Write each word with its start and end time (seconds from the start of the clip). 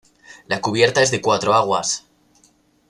La 0.47 0.61
cubierta 0.61 1.03
es 1.03 1.11
de 1.11 1.21
cuatro 1.21 1.53
aguas. 1.53 2.07